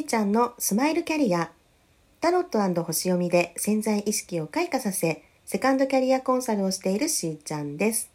[0.00, 1.50] ーちゃんのスマイルキャリア
[2.20, 8.10] タロット星読みで潜在意識を開花させセカンドキャリアコンサルをしているしーちゃんです。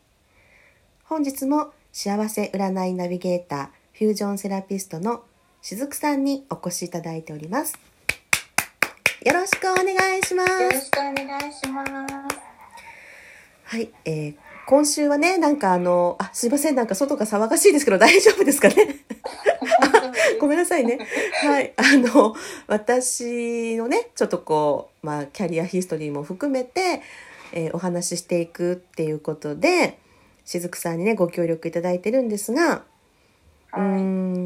[1.05, 5.23] 本日も幸せ占いナビゲーターフュージョンセラピストの
[5.61, 7.77] しずくさんにお越しいただいております。
[9.23, 10.51] よろしくお願いします。
[10.51, 11.91] よろしくお願いします。
[13.63, 14.35] はい、えー、
[14.67, 18.75] 今週はねなんかあのあすいませんなんか外が騒がしいですけど大丈夫ですかね？
[20.39, 20.99] ごめんなさいね。
[21.43, 21.73] はい。
[21.77, 22.35] あの、
[22.67, 27.01] 私のね、ちょっとこう、まあ、キャリアヒストリーも含めて、
[27.51, 29.99] えー、お話ししていくっていうことで、
[30.45, 32.83] しずくさんにね、ご協力いただいてるんですが、
[33.71, 33.83] はい、う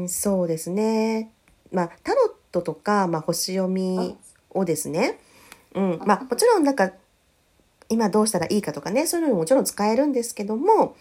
[0.04, 1.30] ん、そうですね。
[1.72, 4.16] まあ、タロットとか、まあ、星読み
[4.50, 5.18] をですね、
[5.74, 6.92] うん、まあ、もちろんなんか、
[7.88, 10.96] 今どうしたらいいかとかね、そういうのももちろん使えるんですけども、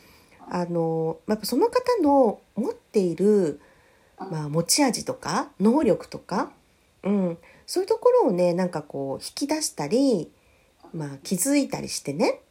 [0.50, 3.62] あの、やっぱその方の持っている、
[4.20, 6.52] まあ、持ち味とか能力とか、
[7.04, 10.30] うん、そういうところをねなんかこう引き出したり、
[10.94, 12.42] まあ、気づいたりしてね、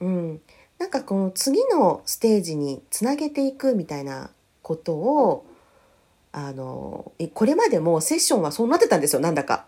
[0.00, 0.40] うん、
[0.78, 4.30] なんかこの次のステージにつなげていくみたいな
[4.62, 5.46] ことを
[6.32, 9.66] あのこれまでもセッションはそうなってたんですよなんだ か。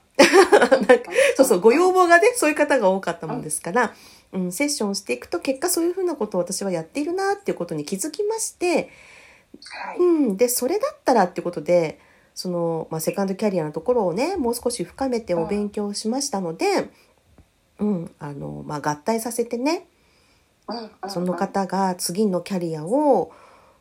[1.36, 3.94] そうそうご要望がねそういう方が多かったもんですから、
[4.32, 8.90] うん、セッションしていくと結果そういうふうなことを私はやっているなっていうことに気づきまして
[9.62, 12.00] はい、うん、でそれだったらってことで
[12.34, 16.90] その、まあ、セカンドキャリアのところをねもう少し深めてお勉強しましたので、
[17.78, 19.86] うんあのまあ、合体させてね
[21.08, 23.32] その方が次のキャリアを、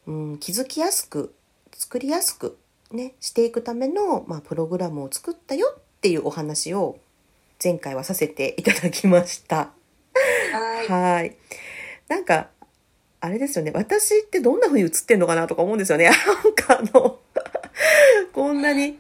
[0.06, 1.34] うん、気づきやすく
[1.74, 2.58] 作りやすく、
[2.92, 7.00] ね、していくための、まあ、プログラムを作ったよっていうお話を
[7.64, 9.72] 前回はさせていただきました。
[10.52, 10.88] はい。
[10.88, 11.38] はい。
[12.10, 12.50] なんか
[13.24, 13.72] あれですよね。
[13.74, 16.12] 私ってどんな風に映ってんのかなとか思うんですよね。
[16.44, 17.20] なんかあの
[18.36, 19.00] こんなに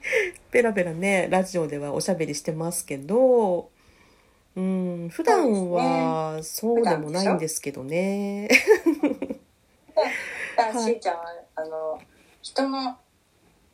[0.50, 3.70] ペラペラね、ラジオではおしゃべりしてますけど、
[4.56, 8.48] うん、普段はそうでもないんですけどね。
[10.56, 11.26] だしーちゃんは、
[11.56, 12.00] あの、
[12.42, 12.98] 人の、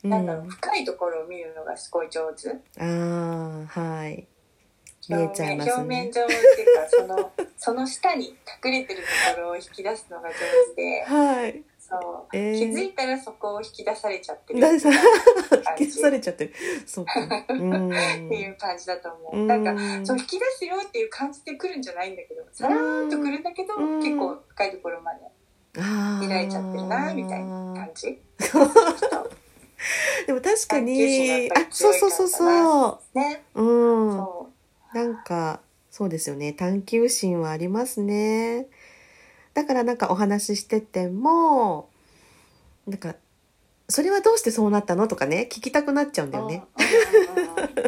[0.01, 2.49] なんだろう、深いところを見るのがすごい上手。
[2.49, 4.27] ああ、はい。
[5.09, 5.73] 見えちゃいますね。
[5.73, 6.78] 表面上っていうか、
[7.61, 8.29] その、下に
[8.63, 10.35] 隠れてるところを引き出すのが上
[10.75, 11.61] 手で、はい。
[11.77, 16.53] そう、えー気づいたらそこを引き出されちゃってる引きじ出されちゃってる。
[16.85, 17.13] そうか。
[17.49, 17.89] うん。
[17.89, 17.97] って
[18.35, 19.37] いう感じだと思う。
[19.37, 25.19] うんなんか、そう引き出すよっていう感じで来るんじゃないんだけど、さらーんと来るんだけど、うん結構深いところまで
[25.79, 28.21] あ見られちゃってるな、みたいな感じ。
[30.27, 33.43] でも確かに、あそうそうそうそね。
[33.55, 33.61] う。
[33.63, 34.17] うん。
[34.17, 34.49] そ
[34.93, 35.61] なんか、
[35.99, 36.53] そうですよね。
[36.53, 38.67] 探求心はありますね。
[39.53, 41.89] だからなんかお話ししてても、
[42.87, 43.17] なんか、
[43.89, 46.31] それはどうしてそうなったのとかね、聞きたくなっちゃうんう。
[46.31, 46.63] だよね。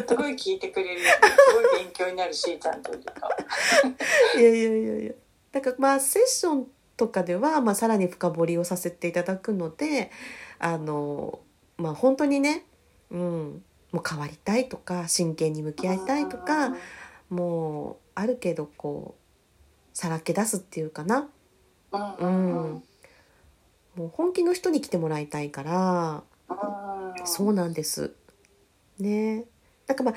[0.06, 1.00] すごい聞いてくれる。
[1.00, 1.06] す
[1.54, 3.14] ごい勉強になるしーちゃんというか。
[4.38, 5.12] いやいやいやいや。
[5.52, 6.66] だからまあセッション
[6.98, 10.10] とかでは、まあ、さらに深掘りをさせていただくので
[10.58, 11.40] あの
[11.78, 12.66] まあ本当にね、
[13.10, 16.76] うん、もう変わりたいとか真剣に向き合いたいとか、
[17.30, 21.28] もうあるけどこうさらけ出すっていうかな、
[21.92, 22.82] うん。
[23.96, 26.22] もう本気の人に来てもらいたいから。
[26.48, 26.92] うん
[27.24, 28.14] そうなんです。
[28.98, 29.44] ね。
[29.86, 30.14] なんかまあ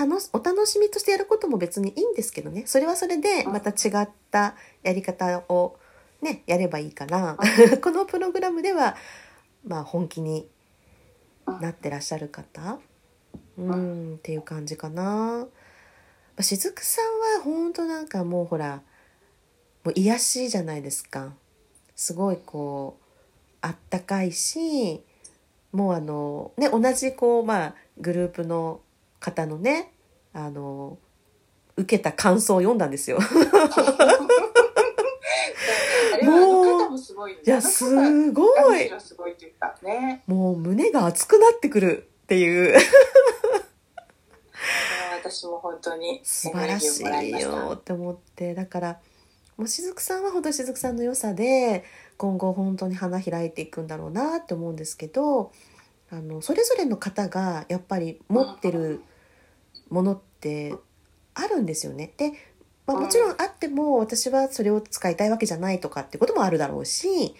[0.00, 2.64] 楽しお楽しみとしてやることも別にいいんですけどね。
[2.66, 5.78] それはそれでまた違ったやり方を
[6.20, 7.38] ねやればいいから。
[7.82, 8.96] このプログラムでは
[9.64, 10.48] まあ本気に
[11.60, 12.78] なってらっしゃる方。
[13.56, 14.14] うん。
[14.16, 15.46] っていう感じかな。
[16.40, 17.04] しずくさん
[17.38, 18.82] は本当なんかもうほら
[19.84, 21.32] もう癒しじゃないですか
[21.94, 23.04] すごいこう
[23.60, 25.02] あったかいし
[25.72, 28.80] もうあのね同じこうまあグループの
[29.20, 29.92] 方のね
[30.32, 30.98] あの
[31.76, 33.18] 受けた感想を読んだんですよ。
[36.92, 38.90] もすごいやすごい。
[40.26, 42.78] もう胸が熱くなってくるっていう
[45.32, 48.54] 私も本当に素晴らしいよって思って。
[48.54, 49.00] だから
[49.56, 51.84] もうしずくさんは本当にしずくさんの良さで
[52.16, 55.52] 今後本当に花開いていくんだろうなって思うんですけど
[56.10, 59.02] あのそれぞれの方がやっぱり持ってる
[59.88, 60.74] ものって
[61.34, 62.12] あるんですよね。
[62.16, 62.32] で、
[62.86, 67.34] まあ、もちろんあっても私はそれを使いたいわけじゃないとかってこともあるだろうし、ね、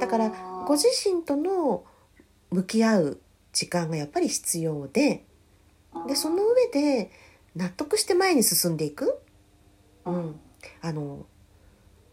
[0.00, 0.30] だから
[0.66, 1.84] ご自身との
[2.50, 3.20] 向き合う
[3.52, 5.24] 時間がやっぱり必要で
[6.06, 7.10] でその上で
[7.54, 9.18] 納得して前に進んでいく、
[10.04, 10.40] うん、
[10.80, 11.26] あの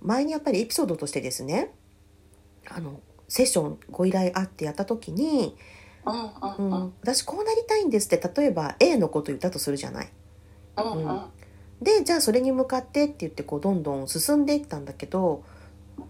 [0.02, 1.74] 前にやっぱりエピソードとしてですね
[2.70, 5.56] あのセッションご依頼あってやった時に
[6.06, 6.82] うんうんうん。
[6.84, 10.10] うん、私こうなりたいんですって例えば A のこと言ったとするじゃない？
[10.78, 11.22] うんうん。
[11.82, 15.44] でじゃあそれに向かってって言ってこうどんどん進んでいったんだけど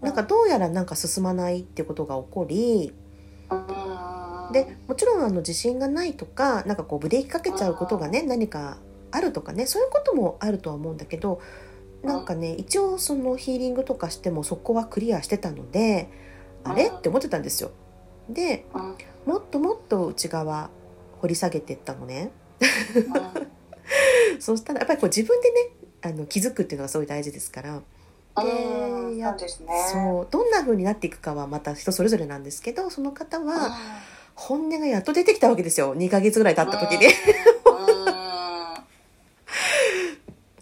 [0.00, 2.92] なんかどうやらなんか進まないってことが起こり
[4.52, 8.78] でもちろんあの自信がないとかなんかこうブレーキかけちゃうことがね何か
[9.10, 11.40] あるとかねそういうこともあるとは思うんだけど
[12.02, 16.08] なんかね一応そのヒーリングとかしてもそこはクリアしてたので
[16.64, 16.88] あれ？
[16.88, 17.70] って思ってたんですよ。
[18.28, 18.96] でうん。
[19.26, 20.70] もっともっと内側
[21.20, 22.30] 掘り下げていったのね。
[24.40, 25.56] そしたらやっぱりこう自分でね
[26.02, 27.82] あの気づくっていうのがすごい大事ですから。
[28.36, 29.16] うん。
[29.16, 29.68] やそうですね。
[29.92, 33.76] そうどんな風になっていくかはまた人それぞれなんですけどその方は
[34.34, 35.96] 本音がやっと出てきたわけですよ。
[35.96, 37.08] 2ヶ月ぐらい経った時に。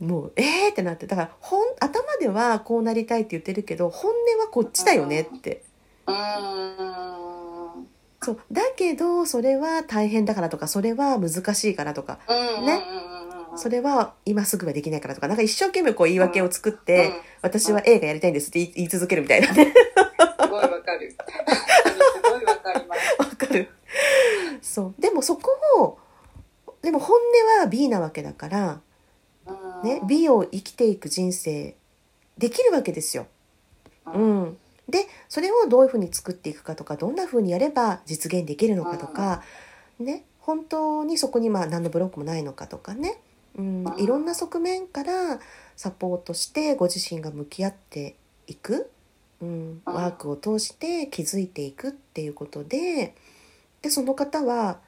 [0.01, 1.07] もうえーってなって。
[1.07, 5.63] だから本頭ではこうなりたいって言ってるけど本音はこっちだよねって。
[8.23, 8.41] そう。
[8.51, 12.67] だけどそれは大変だからとかそれは難しいからとかうん。
[12.67, 12.83] ね。
[13.57, 17.13] それは今すぐはできないからとかなんか一生懸命こう言い訳を作って、
[17.43, 19.75] 私は映画やりたいんですって言い言い続けるみたいなね。
[20.41, 21.17] すごいわかるす
[22.23, 23.69] ごいわかりますわかる
[24.71, 25.01] そう。
[25.01, 25.51] でもそこ
[25.81, 25.99] を
[26.81, 28.81] でも本音は B なわけだから
[29.83, 31.75] ね、美を生きていく人生
[32.39, 33.27] できるわけですよ。
[34.07, 34.57] うん、
[34.89, 39.43] でそれをどういうふうに作っていくかとかどんなふうにやれば実現できるのかとか、
[39.99, 43.21] ね、本当にそこにまあ何のブロックもないのかとかね、
[43.57, 45.41] うん、いろんな側面から
[45.77, 48.15] サポートしてご自身が向き合って
[48.47, 48.91] いく、
[49.41, 53.15] うん、ワークを通して気づいていくっていうことで
[53.83, 54.79] でその方は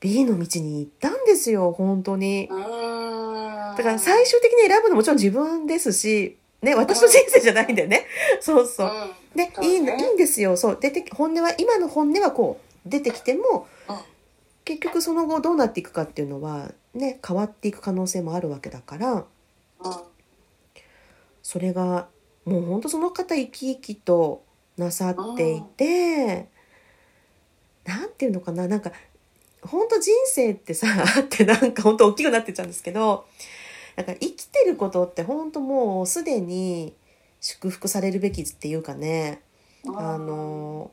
[0.00, 2.48] B の道に行ったんですよ本当に。
[2.48, 8.06] だから最終的に選ぶのもちろん自分ですし、ね、私の人生じゃないんだよね。
[8.40, 8.90] そうそう。
[9.34, 10.56] で、ねいいいいんですよ。
[10.56, 10.78] そう。
[10.80, 13.96] 出て、本音は、今の本音はこう、出てきても、うん
[14.70, 19.24] 結局その後どうなっていくかっていうのは、ね、変わっていく可能性もあるわけだから、
[21.42, 22.06] それが、
[22.44, 24.44] もう本当その方生き生きと
[24.76, 26.48] なさっていて、
[27.90, 28.92] なんていうのかな、なんか、
[29.62, 33.26] 本当人生ってさ、 あってなんか本当大きくなってっちゃうんですけど、
[33.96, 36.94] なんか生きてることって本当もうすでに
[37.40, 39.42] 祝福されるべきっていうかね、
[39.96, 40.90] あの、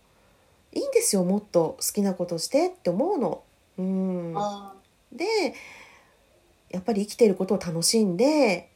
[0.73, 3.43] いいんですよ、もっと好きなことしてって思うの。
[3.77, 4.33] うん。
[5.13, 5.53] で、
[6.69, 8.69] やっぱり生きてることを楽しんで、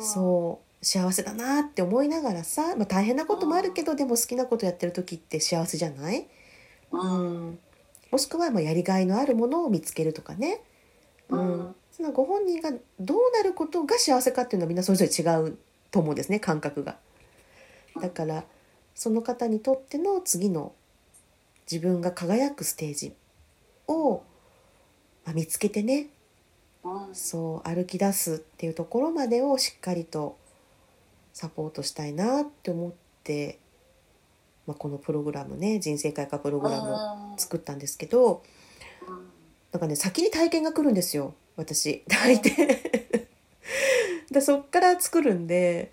[0.00, 6.26] そう、幸せだなって思いながらさ、まあ大変なこともあるけど、でも好きなことやってる時って幸せじゃない？
[6.92, 7.58] うん。
[8.10, 10.60] もしくはまあやりがいのあるものを見つけるとかね。
[11.28, 11.74] うん。
[11.92, 15.56] そのご本人がどうなることが幸せかっていうのはみんなそれぞれ違う
[15.90, 16.96] と思うんですね、感覚が。
[18.00, 18.44] だから、
[18.94, 20.72] その方にとっての次の
[21.70, 23.14] 自分が輝くステージ
[23.86, 24.22] を、
[25.24, 26.08] まあ見つけてね、
[27.12, 30.36] そう歩き出すっていうところまでをしっかりと
[31.32, 32.92] サポートしたいなって思っ
[33.22, 33.58] て、
[34.66, 38.42] まあ、このプログラムね人生開花プログラムを作ったんですけど
[39.72, 42.02] なんかね先に体験が来るんですよ私。
[42.06, 42.52] 大抵
[44.30, 45.92] でそっから作るんで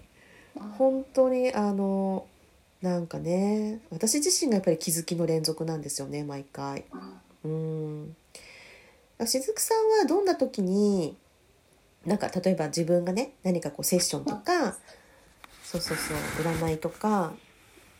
[0.78, 2.26] 本当にあの
[2.82, 6.86] なんかね私自身がやっぱり気づきの連続なんですよね毎回。
[7.44, 8.16] うん。
[9.26, 11.18] しずくさんはどんな時に
[12.06, 14.78] なんか例えば自分がね何かこうセッションとか
[15.64, 17.34] そうそうそう占いとか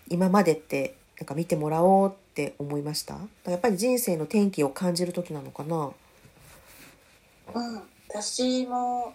[0.10, 3.18] 今までってなんか見てもらおうって思いました？
[3.46, 5.92] やっぱり人生の転機を感じる時なのかな？
[7.54, 9.14] うん、私も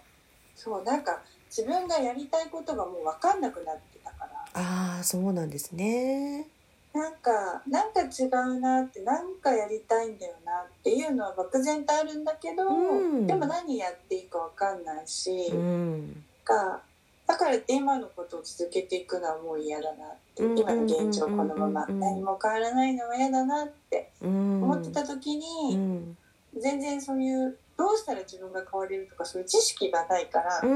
[0.55, 4.61] そうなんか自分がやりたいことがもう分かんなくなってたから。
[4.61, 6.47] ああそうなんですね。
[6.93, 13.27] なんかなんか違うなってなんかやりたいんだよなっていうのは漠然とあるんだけど、うん。
[13.27, 16.83] でも何やっていいか分かんないし、うんか
[17.27, 24.63] だからって今のことを続けていくのはもう嫌だなって、うん今の現状このままうん何も変わらないのは嫌だなってうん。
[24.63, 26.17] 思ってた時うに、ん。
[26.59, 30.61] 全然そういうどうしたら自分が変われるとかそういう知識がないから。
[30.61, 30.67] と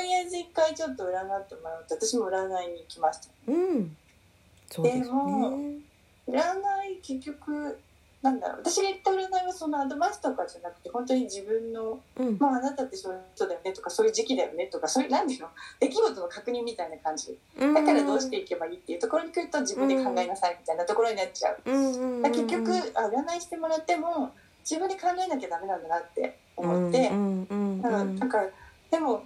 [0.00, 3.28] りあえず一回ちょっと占ってもらうと私も占いに行きました。
[3.46, 3.88] うん。
[3.88, 3.94] で
[4.68, 5.78] すでもね
[6.28, 6.42] 占
[6.92, 7.78] い結局
[8.26, 8.58] なんだろう。
[8.64, 12.36] 私が言った占いはそのアドバイスとかじゃなくて本当に自分のうん。
[12.40, 15.48] まああなたってそういう人だよねとかそういう時期だよねとかそういうなんていうの？
[15.78, 17.38] 出来事の確認みたいな感じ。
[17.58, 24.32] だからどうしていけばいいっていうところに来ると自分で考えなさいみたいなところになっちゃう、う結局あ占いしてもらっても
[24.68, 27.46] 自分で考えなきゃダメなんだなって思って、うん。
[27.48, 27.82] うん。
[27.82, 28.16] だからうん。
[28.16, 28.38] なんか
[28.90, 29.22] でも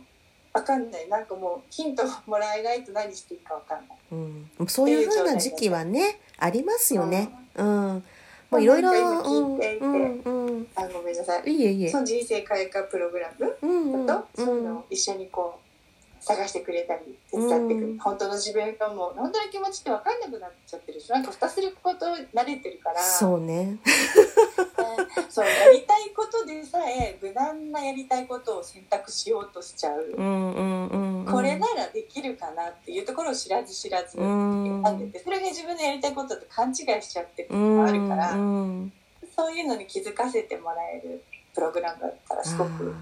[0.52, 1.08] わかんない。
[1.08, 3.98] なんかもうヒントをもらえないと何していいかわかんない。
[4.12, 7.30] うん、そういう風な時期はねありますよね。
[7.54, 8.04] うん
[8.50, 9.84] もういろいろ聞いていて。
[9.84, 11.50] うんうんあごめんなさい。
[11.50, 11.88] いいえいえ。
[11.90, 17.98] その人生開花プログラムうんうんと、そういうのを一緒にこう探してくれたり手伝ってくれる、うん。
[17.98, 23.78] 本当の自分がもう本当の気持ちって分かんなくなっちゃってるしなんか蓋すること慣れてるからそうね。
[25.28, 34.82] そうやりたいことでさえ無難なやりたいことを選択しようとしちゃう、うんうんうんうんこれならできるかなっていうところを知らず知らずうん。
[34.84, 35.24] 選んでて。
[35.24, 38.92] それが自分のやりたいことと勘違いしちゃってるうのもんあるから、うん。
[39.36, 41.22] そういうのに気づかせてもらえる
[41.54, 42.94] プログラムだったらすごく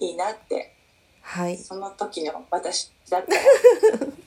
[0.00, 0.74] いいなって
[1.22, 1.58] はい。
[1.58, 3.40] その時の私だったら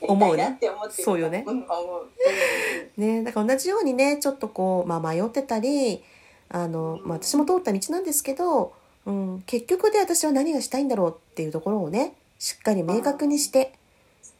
[0.00, 1.44] 思ってるそうよね。
[1.46, 6.02] うん、思う、ねだから同じようにねちょっとこう、まあ、迷ってたり
[6.48, 8.72] あの、まあ、私も通った道なんですけど、
[9.06, 13.72] うん、結局で私は何がしたいんだろうっていうところをねしっかり明確にして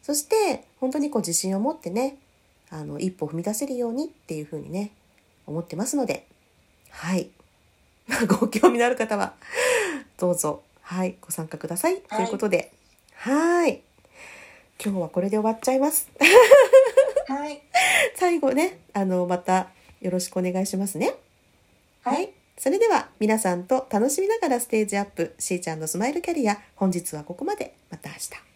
[0.02, 2.16] そして本当にこう自信を持ってね
[2.68, 4.90] あの一歩踏み出せるようにっていうふうにね
[5.46, 6.26] 思ってますので
[6.90, 7.30] はい。
[8.26, 9.34] ご興味のある方は
[10.18, 12.72] どうぞはいご参加ください、ということで
[13.14, 13.82] はい。
[14.84, 16.10] 今日はこれで終わっちゃいます。
[17.28, 17.62] はい。
[18.16, 21.14] 最後ね、あの、またよろしくお願いしますね。
[22.02, 22.30] はい
[22.62, 27.74] それでは皆さんと楽しみながらステージアップ、しーちゃんのスマイルキャリア、本日はここまで。
[27.90, 28.51] また明日。